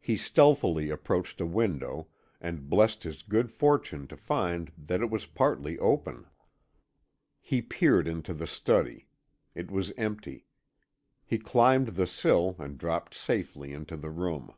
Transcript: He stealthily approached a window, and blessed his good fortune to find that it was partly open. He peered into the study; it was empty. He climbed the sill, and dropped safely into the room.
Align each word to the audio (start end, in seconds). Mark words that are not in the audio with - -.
He 0.00 0.16
stealthily 0.16 0.88
approached 0.88 1.38
a 1.38 1.44
window, 1.44 2.08
and 2.40 2.70
blessed 2.70 3.02
his 3.02 3.20
good 3.22 3.50
fortune 3.52 4.06
to 4.08 4.16
find 4.16 4.72
that 4.78 5.02
it 5.02 5.10
was 5.10 5.26
partly 5.26 5.78
open. 5.78 6.26
He 7.38 7.60
peered 7.60 8.08
into 8.08 8.32
the 8.32 8.46
study; 8.46 9.08
it 9.54 9.70
was 9.70 9.92
empty. 9.98 10.46
He 11.26 11.36
climbed 11.38 11.88
the 11.88 12.06
sill, 12.06 12.56
and 12.58 12.78
dropped 12.78 13.12
safely 13.12 13.74
into 13.74 13.98
the 13.98 14.08
room. 14.10 14.54